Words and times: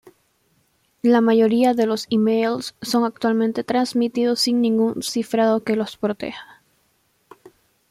La 1.03 1.21
mayoría 1.21 1.75
de 1.75 1.85
los 1.85 2.07
emails 2.09 2.73
son 2.81 3.05
actualmente 3.05 3.63
transmitidos 3.63 4.39
sin 4.39 4.59
ningún 4.59 5.03
cifrado 5.03 5.63
que 5.63 5.75
los 5.75 5.95
proteja. 5.95 6.63